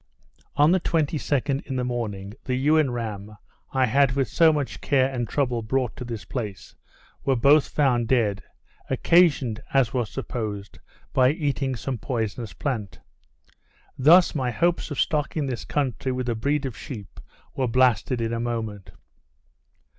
On 0.55 0.71
the 0.71 0.79
22d 0.79 1.63
in 1.67 1.75
the 1.75 1.83
morning, 1.83 2.33
the 2.45 2.55
ewe 2.55 2.75
and 2.79 2.91
ram, 2.91 3.37
I 3.71 3.85
had 3.85 4.13
with 4.13 4.27
so 4.27 4.51
much 4.51 4.81
care 4.81 5.07
and 5.13 5.29
trouble 5.29 5.61
brought 5.61 5.95
to 5.97 6.03
this 6.03 6.25
place, 6.25 6.73
were 7.23 7.35
both 7.35 7.67
found 7.69 8.07
dead, 8.07 8.41
occasioned, 8.89 9.61
as 9.75 9.93
was 9.93 10.09
supposed, 10.09 10.79
by 11.13 11.29
eating 11.29 11.75
some 11.75 11.99
poisonous 11.99 12.53
plant. 12.53 12.99
Thus 13.95 14.33
my 14.33 14.49
hopes 14.49 14.89
of 14.89 14.99
stocking 14.99 15.45
this 15.45 15.65
country 15.65 16.11
with 16.11 16.27
a 16.29 16.33
breed 16.33 16.65
of 16.65 16.75
sheep, 16.75 17.19
were 17.55 17.67
blasted 17.67 18.21
in 18.21 18.33
a 18.33 18.39
moment. 18.39 18.89